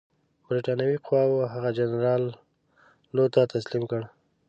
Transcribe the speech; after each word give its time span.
برټانوي 0.47 0.97
قواوو 1.05 1.49
هغه 1.53 1.69
جنرال 1.79 2.23
لو 3.15 3.25
ته 3.33 3.41
تسلیم 3.53 3.83
کړ. 3.91 4.01